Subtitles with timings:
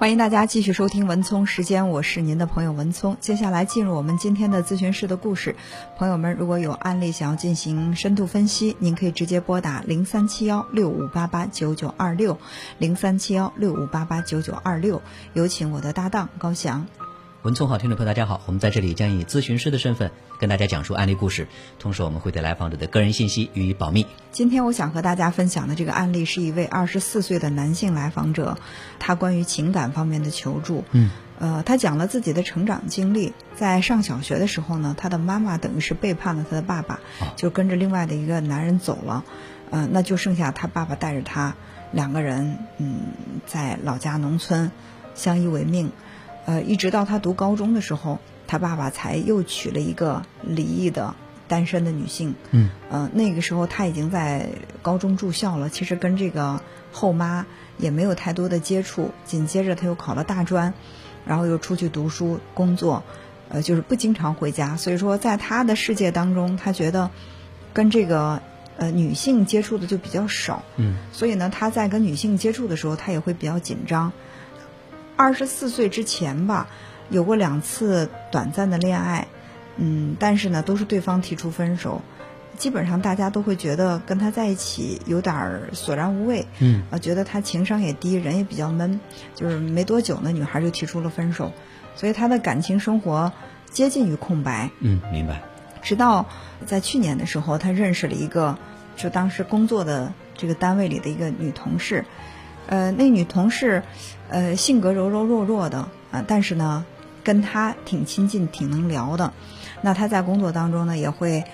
[0.00, 3.18] 欢迎大家继续收听文聪时间，我是您的朋友文聪。
[3.20, 5.54] 接下来进入我们今天的咨询室的故事。
[5.98, 12.38] 朋友们，如果有案例想要进行深度分析，您可以直接拨打零三七幺六五八八九九二六
[12.78, 15.02] 零三七幺六五八八九九二六。
[15.34, 16.86] 有请我的搭档高翔。
[17.42, 21.48] 文聪好，听众朋友大家好，我们在这里将以咨询师的身份跟大家讲述案例故事，
[21.78, 24.06] 同时我们会对来访者的个人信息予以保密。
[24.30, 28.58] 今天我想和大家分享的这个案例是一位二十四岁的男性来访者，
[28.98, 30.84] 他关于情感方面的求助。
[30.90, 37.00] 嗯，呃，他讲了自己的成长经历，在上小学的时候呢，他的妈妈等于是背叛了他的爸爸，
[37.36, 39.24] 就跟着另外的一个男人走了，
[39.70, 41.54] 呃，那就剩下他爸爸带着他
[41.90, 42.98] 两个人，嗯，
[43.46, 44.70] 在老家农村
[45.14, 45.90] 相依为命。
[46.50, 48.18] 呃，一直到他读高中的时候，
[48.48, 51.14] 他爸爸才又娶了一个离异的
[51.46, 52.34] 单身的女性。
[52.50, 54.48] 嗯，呃，那个时候他已经在
[54.82, 57.46] 高中住校了，其实跟这个后妈
[57.78, 59.12] 也没有太多的接触。
[59.24, 60.74] 紧接着他又考了大专，
[61.24, 63.04] 然后又出去读书工作，
[63.48, 64.76] 呃，就是不经常回家。
[64.76, 67.10] 所以说，在他的世界当中，他觉得
[67.72, 68.42] 跟这个
[68.76, 70.64] 呃女性接触的就比较少。
[70.78, 74.10] 嗯，所以呢，他在跟女性接触的时候，他也会比较紧张。
[75.20, 76.66] 二十四岁之前吧，
[77.10, 79.28] 有过两次短暂的恋爱，
[79.76, 82.00] 嗯，但是呢，都是对方提出分手，
[82.56, 88.98] 基本上大家都会觉得跟他在一起有点儿索然无味，嗯，啊，觉得他情商也低，人也比较闷，
[89.34, 91.52] 就是没多久呢，女孩就提出了分手，
[91.96, 93.30] 所以他的感情生活
[93.70, 95.42] 接近于空白，嗯，明白。
[95.82, 96.30] 直到
[96.64, 98.58] 在去年的时候，他认识了一个，
[98.96, 102.06] 就当时工作的这个单位里的一个女同事。
[102.66, 103.82] 呃，那女同事，
[104.28, 106.84] 呃，性格柔柔弱弱的啊，但是呢，
[107.24, 109.32] 跟他挺亲近，挺能聊的。
[109.82, 111.44] 那他在工作当中呢，也会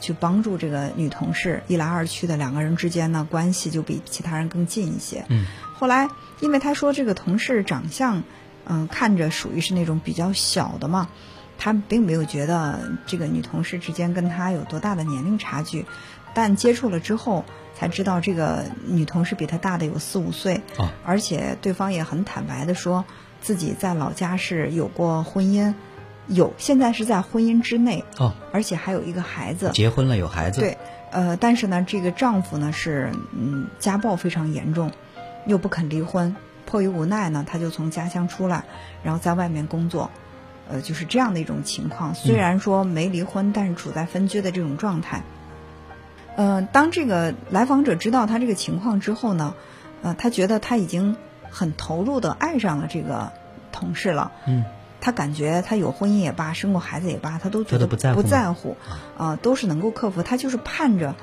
[0.00, 5.24] 去帮助这个女同事，一来二去的，两个人之间呢，关系就比其他人更近一些。
[5.28, 5.46] 嗯。
[5.74, 6.08] 后来，
[6.40, 8.22] 因为他说这个同事长相，
[8.66, 11.08] 嗯，看着属于是那种比较小的嘛，
[11.58, 15.86] 他并没有觉得这个女同事之间跟他有多大的年龄差距，
[16.36, 17.44] 但接触了之后。
[17.78, 20.62] 才知道这个女同事比他大的有四五岁，
[21.04, 23.04] 而且对方也很坦白的说
[23.42, 25.74] 自己在老家是有过婚姻，
[26.26, 30.78] 有现在是在婚姻之内，哦，而且还有一个孩子，结婚了有孩子，对，
[31.10, 34.90] 呃，但是呢，这个丈夫呢是嗯家暴非常严重，
[35.44, 38.64] 又不肯离婚，迫于无奈呢，他就从家乡出来，
[39.02, 40.10] 然后在外面工作，
[40.70, 42.14] 呃，就是这样的一种情况。
[42.14, 45.22] 虽然说没离婚，但是处在分居的这种状态。
[46.36, 49.54] 嗯，当这个来访者知道他这个情况之后呢，
[50.02, 51.16] 呃，他觉得他已经
[51.50, 53.32] 很投入的爱上了这个
[53.72, 54.32] 同事了。
[54.46, 54.64] 嗯，
[55.00, 58.76] 他感觉他有婚姻也罢，生过孩子也罢，他都觉得不在乎，不在乎，
[59.16, 60.22] 啊，都是能够克服。
[60.22, 61.14] 他就是盼着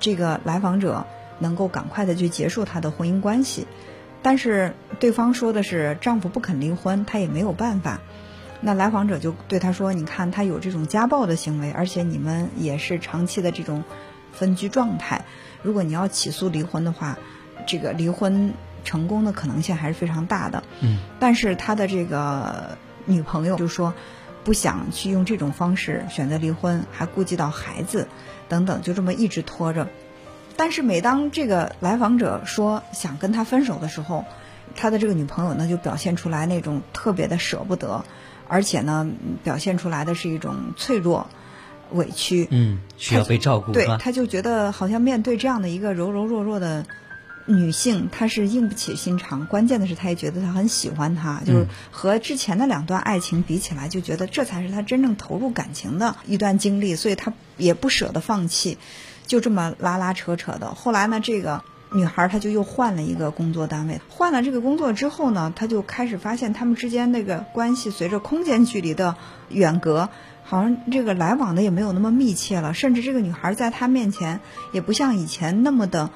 [0.00, 1.04] 这个来访者
[1.38, 3.66] 能够赶快的去结束他的婚姻关系，
[4.22, 8.00] 但是对方说的是丈夫不肯离婚，他也没有办法。
[8.62, 13.84] 那来访者就对他说：“你看，他有这种家暴的行为，而且你们也是长期的这种。”
[14.32, 15.24] 分居状态，
[15.62, 17.18] 如果你要起诉离婚的话，
[17.66, 18.54] 这个离婚
[18.84, 20.64] 成功的可能性还是非常大的。
[20.80, 23.94] 嗯，但是他的这个女朋友就说
[24.42, 28.08] 不想去用这种方式选择离婚，还顾及到孩子
[28.48, 29.88] 等等，就这么一直拖着。
[30.56, 34.24] 但是每当这个来访者说想跟他分手的时候，
[34.74, 38.04] 他的这个女朋友呢就表现出来那种特别的舍不得，
[38.48, 39.08] 而且呢
[39.44, 41.28] 表现出来的是一种脆弱。
[41.92, 46.84] 委屈，嗯，需要被照顾，对，他就觉得好像面对这样的一个柔柔弱弱的
[47.46, 49.46] 女性，他是硬不起心肠。
[49.46, 58.78] 关键的是，他也觉得他很喜欢她，就是和之前的两段爱情比起来，就觉得这才是他真正投入感情的一段经历，所以他也不舍得放弃，
[59.26, 60.74] 就这么拉拉扯扯的。
[60.74, 69.16] 后来呢，这个女孩她就又换了一个工作单位，换了这个工作之后呢，她就开始发现他们之间那个关系随着空间距离的
[69.48, 70.08] 远隔。
[70.52, 74.40] 好像这个来往的也没有那么密切了，甚至这个女孩在他面前
[74.74, 76.10] 也不像以前那么的，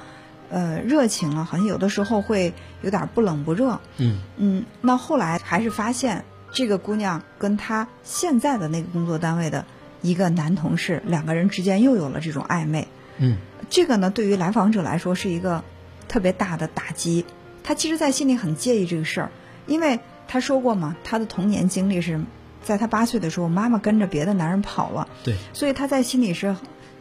[0.51, 1.43] 呃，热情了。
[1.47, 2.53] 好像有的时候会
[2.83, 3.81] 有点不冷不热。
[3.97, 9.65] 嗯嗯，那后来还是发现这个姑娘跟她现在的那个工作单位的
[10.03, 12.89] 一个男同事，两个人之间又有了这种暧昧。
[13.17, 13.39] 嗯，
[13.71, 15.65] 这个呢，对于来访者来说是一个
[16.09, 17.25] 特别大的打击。
[17.65, 19.31] 他其实，在心里很介意这个事儿，
[19.67, 22.21] 因为他说过嘛，他的童年经历是。
[22.67, 26.57] 在他八岁的时候，妈妈跟着别的男人跑了，对，所以他在心里是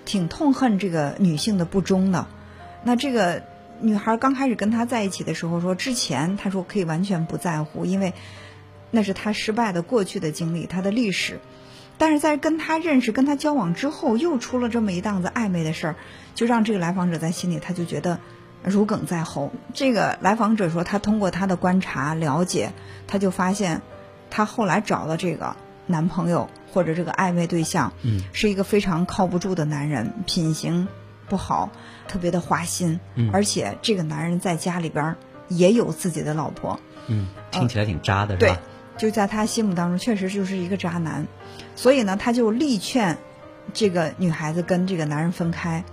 [0.06, 2.28] 挺痛恨这个女性的不忠的。
[2.84, 3.42] 那这个
[3.82, 8.14] 女孩刚开始跟他在一起的时候，说之前他说可以完全不在乎，因为
[8.92, 11.40] 那是他失败的过去的经历，他的历史。
[11.98, 15.96] 但是在跟他认识、跟他交往之后，又出了这么一档子暧昧的事儿，
[16.36, 18.20] 就让这个来访者在心里他就觉得
[18.64, 19.52] 如鲠在喉。
[19.74, 22.74] 这个来访者说，他通过他的观察了解，
[23.08, 23.82] 他就发现，
[24.30, 25.56] 他后来找的这个
[25.88, 30.88] 男朋友或者这个暧昧对象，嗯，是一个非常靠不住的男人，品行
[31.28, 31.70] 不好，
[32.08, 33.30] 特别的花心，嗯。
[33.32, 35.16] 而且这个男人在家里边
[35.48, 38.58] 也有自己的老婆，嗯，听起来挺渣的，是对？，
[38.98, 41.28] 就在他心目当中，确实就是一个渣男，
[41.76, 43.18] 所以呢，他就力劝
[43.74, 45.84] 这个女孩子跟这个男人分开，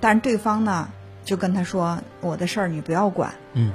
[0.00, 0.90] 但是对方呢
[1.24, 3.34] 就跟他说：“我的事儿你不要管。
[3.52, 3.72] 嗯”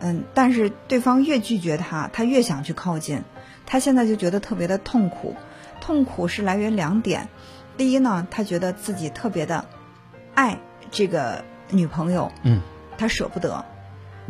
[0.00, 3.22] 嗯，但是对方越拒绝他，他越想去靠近，
[3.66, 5.34] 他现在就觉得特别的痛苦，
[5.80, 7.28] 痛苦是来源两点，
[7.76, 9.64] 第一呢，他觉得自己特别的
[10.34, 10.58] 爱
[10.90, 12.60] 这个女朋友，嗯，
[12.98, 13.64] 他舍不得；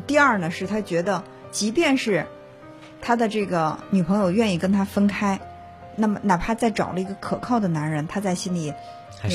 [0.06, 2.26] 第二呢，是他觉得即便是
[3.00, 5.40] 他的这个女朋友愿意跟他分开，
[5.96, 8.76] 那么哪怕再找了一个可靠的男人，他在心里也？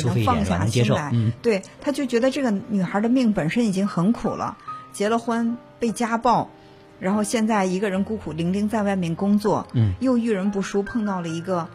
[0.05, 1.09] 能放下心来。
[1.11, 4.57] 嗯对，他就觉得这个女孩的命本身已经很苦了，
[4.91, 6.49] 结了婚被家暴，
[6.99, 11.67] 然后现在一个人孤苦伶仃在外面工作，嗯又遇人不淑，碰到了一个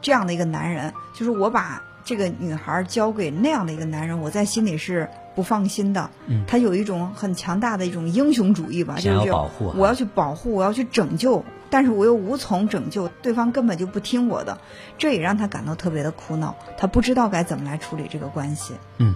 [0.00, 6.10] 这样的一个男人，就是我把这个女孩交给那样的一个男人，我在心里是不放心的。
[6.26, 14.58] 嗯他有一种很强大的一种英雄主义吧，就是保护啊我要去保护，我要去拯救，但是我又无从拯救，对方根本就不听我的，
[14.98, 18.74] 这也让他感到特别的苦恼，他不知道该怎么来处理这个关系。
[18.98, 19.14] 嗯。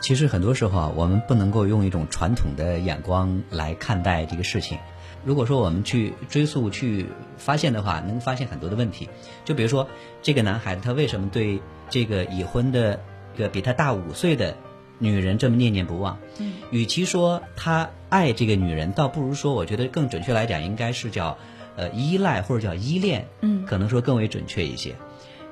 [0.00, 4.78] 其实很多时候啊，我们不能够用一种传统的眼光来看待这个事情。
[5.24, 7.06] 如果说我们去追溯、去
[7.36, 9.08] 发现的话，能发现很多的问题。
[9.44, 9.88] 就比如说，
[10.22, 11.60] 这个男孩子他为什么对
[11.90, 13.00] 这个已婚的
[13.34, 14.56] 一个比他大五岁的
[15.00, 16.18] 女人这么念念不忘？
[16.38, 21.36] 嗯，与其说他爱这个女人，倒不如说，我觉得更准确来讲，应该是叫
[21.74, 24.94] 呃依赖或者叫依恋，嗯可能说更为准确一些。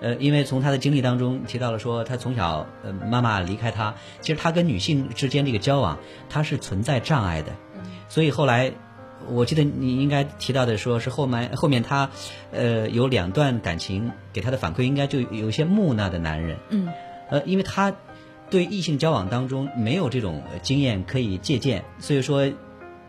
[0.00, 5.98] 呃，因为从他的经历当中提到了说，他从小呃妈妈离开他，其实他跟女性之间这个交往，
[6.28, 7.52] 他是存在障碍的，
[8.08, 8.72] 所以后来
[9.28, 12.10] 我记得你应该提到的说是后面后面他
[12.52, 16.88] 呃有两段感情给他的反馈，应该就有一些木讷的男人，嗯。
[17.30, 17.94] 呃，因为他
[18.50, 22.52] 对异性交往当中没有这种呃经验可以借鉴，所以说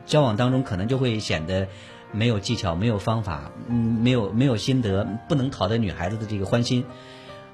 [0.06, 1.68] 交往当中可能就会显得
[2.16, 6.86] 没有技巧、没有方法，嗯，没有没有心得，不能讨得女孩子的这个欢心。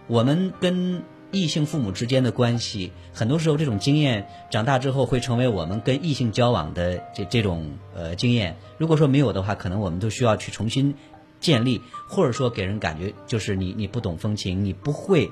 [0.08, 8.58] 我们跟异性父母之间的关系，很多时候这种经验长大之后会成为我们跟异性交往的这这种呃经验。
[8.78, 10.96] 如果说没有的话，可能我们都需要去重新
[11.40, 15.32] 建立，或者说给人感觉就是你你不懂风情，你不会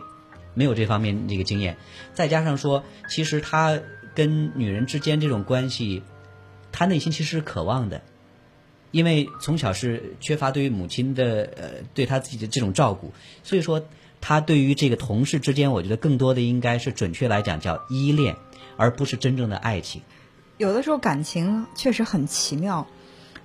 [0.53, 1.77] 没有这方面这个经验，
[2.13, 3.77] 再加上说，其实他
[4.15, 6.03] 跟女人之间这种关系，
[6.71, 8.01] 他内心其实是渴望的，
[8.91, 13.13] 因为从小是缺乏对于母亲的呃对他自己的这种照顾，
[13.43, 13.85] 所以说
[14.21, 18.35] 他对于这个同事之间，我觉得更多的应该是准确来讲叫依恋，
[18.77, 20.01] 而不是真正的爱情。
[20.57, 22.87] 有的时候感情确实很奇妙，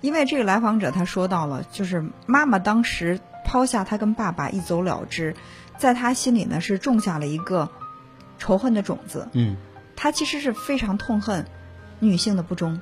[0.01, 5.35] 因为这个来访者他说到了，就是妈妈当时抛下他跟爸爸一走了之，
[5.79, 7.71] 在他心里呢是种下了一个
[8.39, 9.29] 仇恨的种子。
[9.33, 9.57] 嗯
[9.97, 11.47] 他其实是非常痛恨
[12.01, 12.81] 女性的不忠，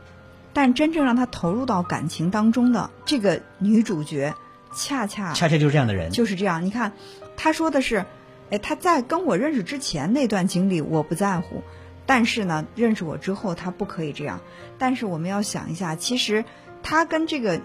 [0.53, 4.35] 但真正让他投入到感情当中的这个女主角，
[4.75, 6.11] 恰恰恰恰就是这样的人。
[6.11, 6.65] 就是这样。
[6.65, 6.93] 你看，
[7.37, 8.05] 他说的是，
[8.51, 11.63] 哎，他在跟我认识之前那段经历我不在乎，
[12.07, 14.41] 但是呢，认识我之后他不可以这样。
[14.79, 16.45] 但是我们要想一下，其实
[16.83, 17.61] 他跟这个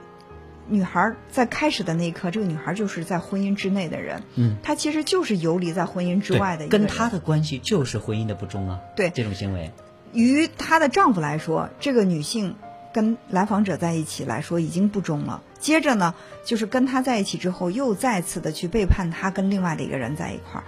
[0.69, 6.87] 女孩在开始的那一刻，这个女孩就是在婚姻之内的人，嗯，她其实就是游离在婚姻之外的一个人。
[6.87, 8.79] 跟他的关系就是婚姻的不忠啊。
[8.95, 9.71] 对这种行为，
[10.11, 12.55] 于她的丈夫来说，这个女性
[12.93, 15.41] 跟来访者在一起来说已经不忠了。
[15.59, 16.15] 接着呢，
[16.45, 20.63] 就是跟他在一起之后，又再次的去背叛他，跟另外的一个人在一块儿。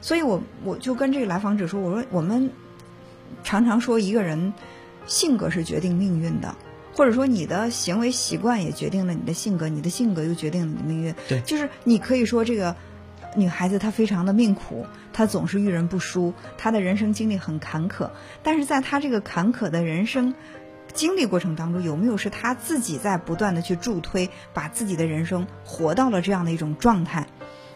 [0.00, 2.50] 所以我我就跟这个来访者说，我说我们
[3.42, 4.52] 常常说一个人
[5.06, 6.54] 性格是决定命运的，
[6.94, 11.14] 或者说你的行为习惯也决定了你的性格，你的性格又决定了你的命运。
[11.26, 12.76] 对就是你可以说这个
[13.34, 18.10] 女孩子她非常的命苦，她总是遇人不淑，她的人生经历很坎坷，
[18.42, 20.34] 但是在她这个坎坷的人生
[20.94, 27.26] 经历过程当中，有没有是他自己在不断的去助推，把自己的人生活到了这样的一种状态？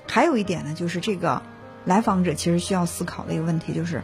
[0.06, 1.42] 还有一点呢，就是这个
[1.84, 4.02] 来访者其实需要思考的一个问题就是，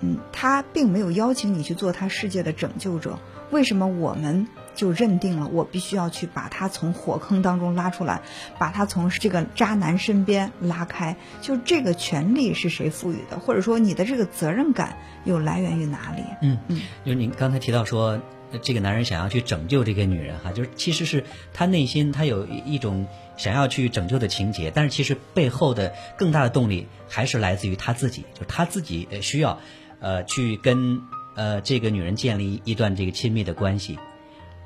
[0.00, 3.18] 嗯，他并没有邀请你去做他世界的拯救者，
[3.50, 8.22] 为什么我们就认定了我必须要去把他从火坑当中拉出来，
[8.58, 11.16] 把他从这个渣男身边拉开？
[11.40, 16.22] 就这个权利是谁赋予的，或者说你的这个责任感又来源于哪里？
[16.42, 18.22] 嗯嗯，就是您刚才提到说，呃
[18.62, 29.58] 这个男人想要去拯救这个女人哈，就是其实是他内心他有一种想要去拯救的情节，但是其实背后的更大的动力还是来自于他自己，就是他自己需要，
[30.00, 31.02] 呃，去跟
[31.34, 33.98] 呃，这个女人建立一段这个亲密的关系，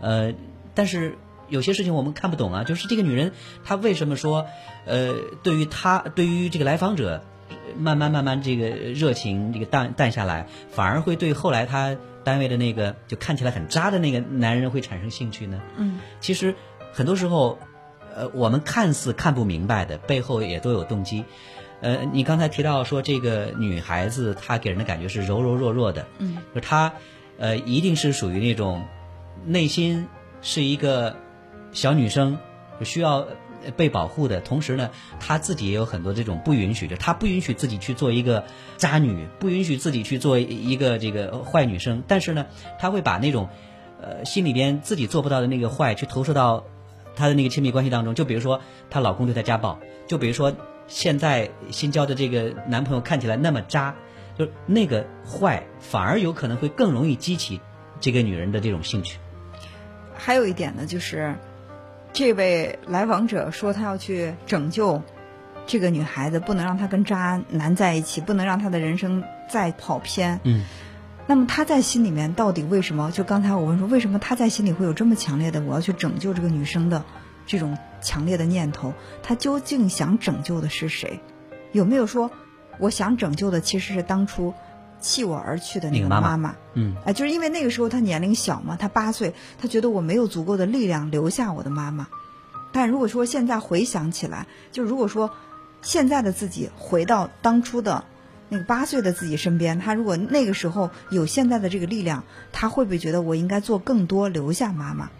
[0.00, 0.32] 呃，
[0.74, 1.16] 但是
[1.48, 3.32] 有些事情我们看不懂啊，就是这个女人
[3.64, 4.46] 她为什么说，
[4.86, 7.24] 呃，对于她对于这个来访者，
[7.76, 15.60] 慢慢慢慢这个热情这个淡淡下来，反而会对后来她单位的那个就看起来很渣的那个男人会产生兴趣呢？
[15.76, 16.54] 嗯，其实
[16.92, 17.58] 很多时候，
[18.14, 21.24] 呃，我们看似看不明白的背后也都有动机。
[21.80, 26.92] 呃，你刚才提到说这个女孩子她给人的感觉是柔柔弱弱的，嗯，就她，
[27.38, 28.84] 呃，一定是属于那种
[29.46, 30.06] 内心
[30.42, 31.16] 是一个
[31.72, 32.36] 小女生，
[32.82, 33.26] 需要
[33.76, 34.40] 被保护的。
[34.40, 38.44] 同时呢，她自己也有很多这种不允许，就她不允许自己去做一个
[38.76, 42.02] 渣女，不允许自己去做一个这个坏女生。
[42.06, 42.46] 但是呢，
[42.78, 43.48] 她会把那种
[44.00, 46.64] 呃心里边自己做不到的那个坏，去投射到
[47.14, 48.14] 她的那个亲密关系当中。
[48.14, 50.54] 就比如说她老公对她家暴，就比如说。
[50.92, 53.94] 现在新交的这个男朋友看起来那么渣，
[54.36, 57.60] 就那个坏，反而有可能会更容易激起
[58.00, 59.20] 这个女人的这种兴趣。
[60.16, 61.36] 还有一点呢，就是
[62.12, 65.02] 这位来访者说他要去拯救
[65.66, 70.40] 这个女孩子，不能让她跟渣男在一起，不能让她的人生再跑偏。
[70.44, 70.64] 嗯。
[71.26, 73.12] 那么他在心里面到底为什么？
[73.12, 77.04] 就刚才我问说，为什么他在心里会有这么强烈的我要去拯救这个女生的？
[77.46, 81.20] 这种强烈的念头，他究竟想拯救的是谁？
[81.72, 82.30] 有没有说，
[82.78, 84.54] 我想拯救的其实是当初
[85.00, 86.54] 弃我而去的那个妈妈？
[86.74, 92.06] 嗯，哎，就是因为那个时候她年龄小嘛，她八岁，她觉得我没有足够的力量留下我的妈妈。
[92.72, 95.30] 但如果说现在回想起来，就如果说
[95.82, 98.04] 现在的自己回到当初的
[98.48, 105.10] 那个八岁的自己身边，他如果那个时候有现在的这个力量，他会不会觉得我应该做更多，留下妈妈？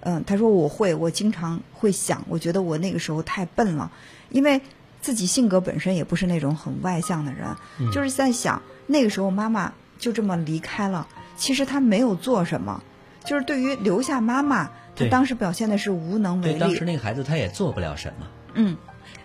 [0.00, 3.90] 嗯，他说我会，我经常会想，我觉得我那个时候太笨了，
[4.30, 4.62] 因为
[5.00, 7.48] 自己性格本身也不是那种很外向的人，
[7.92, 12.82] 就是在想那个时候妈妈就这么离开了，其实他没有做什么，
[13.24, 16.54] 就是对于留下妈妈，他当时表现的是无能为力。
[16.54, 18.26] 对，当时那个孩子他也做不了什么。
[18.54, 18.76] 嗯，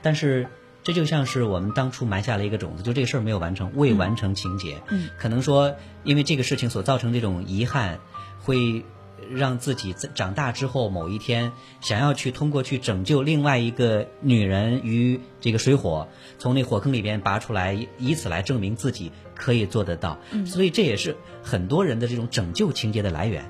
[0.04, 0.48] 但是
[0.84, 4.82] 这就像是我们当初埋下了一个种子，就这个事儿没有完成，未完成情节。
[4.90, 8.00] 嗯，可能说因为这个事情所造成这种遗憾，
[8.44, 8.86] 会。
[9.32, 11.52] 让自己在长大之后某一天，
[11.82, 20.20] 想要去通过去拯救另外一个女人于这个水火，从那火坑里边拔出来，以此来证明自己可以做得到。
[20.46, 23.46] 所以这也是很多人的这种拯救情节的来源。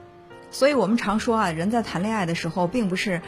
[0.51, 3.21] 所以我们常说啊，人在谈恋爱的时候，并不是，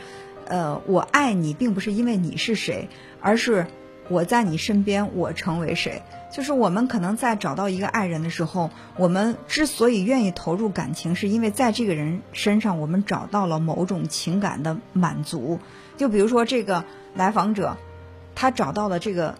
[0.48, 2.88] 呃，我爱你，并不是因为你是谁，
[3.20, 3.66] 而是
[4.10, 6.04] 我在你身边，我成为谁。
[6.32, 15.60] 就是我们可能在找到一个爱人的时候，我们之所以愿意投入感情，是因为在这个人身上我们找到了某种情感的满足。
[15.98, 17.78] 就比如说这个来访者，
[18.36, 19.36] 他找到了这个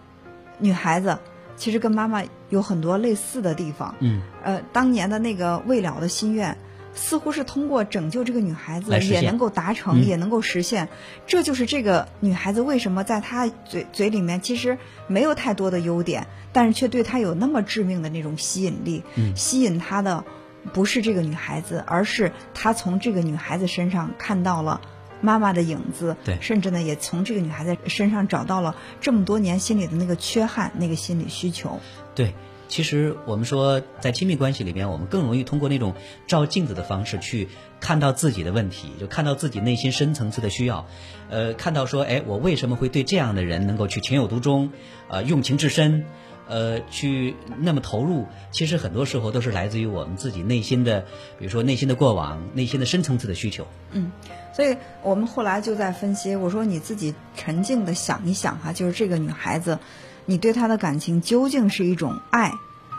[0.58, 1.18] 女孩子，
[1.56, 3.94] 其实跟妈妈有很多类似的地方。
[4.00, 4.22] 嗯。
[4.42, 6.56] 呃，当年的那个未了的心愿。
[6.96, 10.88] 似乎是通过拯救这个女孩子也能够达成，也能够实现。
[11.26, 19.04] 这就是这个女孩子为什么在她嘴嘴里面其实没有太多的优点，但是却对她有那么致命的那种吸引力。
[19.36, 20.24] 吸引她的
[20.72, 24.80] 不是这个女孩子，而是她从这个女孩子身上看到了
[25.20, 26.16] 妈妈的影子。
[26.24, 31.78] 对，甚至呢，也从这个女孩子身上找到了这么多年心里的那个缺憾，那个心理需求。
[32.14, 32.34] 对。
[32.68, 35.94] 其实我们说，在亲密关系里面，我们更容易通过那种
[36.26, 37.48] 照镜子的方式去
[37.80, 40.86] 看到自己的问题，就看到自己内心深层次的需要，
[41.30, 44.70] 呃，看到说，哎，我为什么会对这样的人能够去情有独钟，
[45.08, 46.04] 呃，用情至深，
[46.48, 48.26] 呃，去那么投入？
[48.50, 51.02] 其实很多时候都是来自于我们自己内心的，
[51.38, 53.66] 比如说内心的过往、内心的深层次的需求。
[53.92, 54.10] 嗯，
[54.52, 59.78] 所以我们后来就在分析，我说你自己沉静的想一想哈，就是这个女孩子。
[60.26, 62.52] 你对他的感情究竟是一种爱，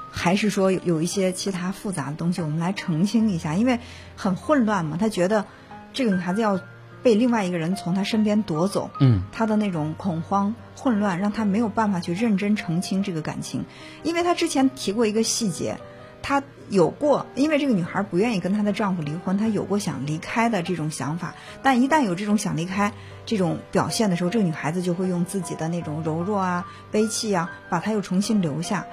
[0.10, 2.42] 还是说有一些其他复杂的东西？
[2.42, 3.80] 我们来澄清一下，因为
[4.16, 4.98] 很混乱嘛。
[5.00, 5.46] 他觉得
[5.94, 6.60] 这个女孩子要
[7.04, 13.66] 被另外一个人从他身边夺走，嗯，他的那种恐慌、混乱，让他没有办法去认真澄清这个感情。
[14.04, 15.78] 因为他之前提过一个细节，
[16.22, 21.36] 他有过，因为这个女孩不愿意跟她的丈夫离婚，她有过想离开的这种想法。
[21.64, 22.94] 但一旦有这种想离开，
[23.26, 28.86] 这种表现的时候，这个女孩子就会用自己的那种柔弱啊、悲戚啊，把她又重新留下。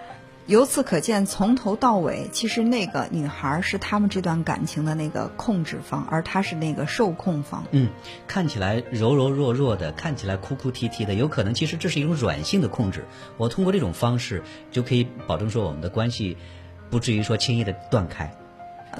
[0.47, 7.64] 由此可见，从头到尾，其实那个女孩是他们这段感情的那个控制方，而她是那个受控方。
[7.71, 7.88] 嗯，
[8.28, 13.07] 看起来柔柔弱弱的，看起来哭哭啼啼的，有可能其实这是一种软性的控制。
[13.38, 16.37] 我通过这种方式就可以保证说我们的关系
[16.91, 18.33] 不至于说轻易的断开。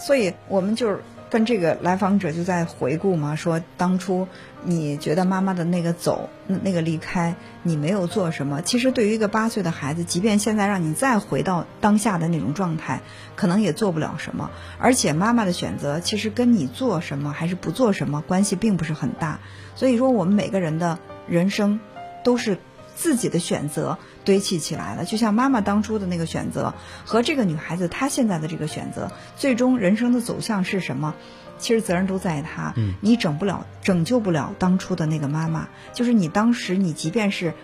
[0.00, 1.00] 所以我们就是。
[1.31, 4.29] 跟这个来访者就在回顾嘛，说当初
[4.62, 8.62] 你觉得妈妈的那个走，那个离开，你没有做什么。
[8.62, 13.00] 其实对于一个八岁的孩子，即便现在让你再回到当下的那种状态，
[13.35, 14.53] 可能也做不了什么。
[14.79, 19.41] 而且妈妈的选择，其实跟你做什么还是不做什么关系并不是很大。
[19.75, 21.81] 所以说，我们每个人的人生
[22.23, 22.59] 都是
[22.95, 25.05] 自己的选择堆砌起来了。
[25.05, 26.75] 就像妈妈当初的那个选择，
[27.05, 31.15] 和这个女孩子她现在的这个选择，最终人生的走向是什么？
[31.59, 32.73] 其实责任都在她。
[32.77, 35.69] 嗯，你整不了、拯救不了当初的那个妈妈。
[35.93, 37.55] 就是你当时，你即便是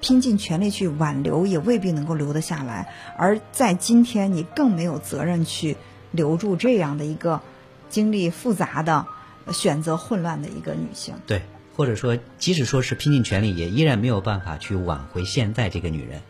[0.00, 2.92] 拼尽全力去挽留，也未必能够留得下来。
[3.16, 5.76] 而在今天，你更没有责任去
[6.10, 7.40] 留住这样的一个
[7.88, 9.06] 经历复杂的。
[9.52, 11.40] 选择混乱的一个女性，对，
[11.76, 16.22] 或者说，即使说是拼尽全力，也依然没有办法去挽回现在这个女人。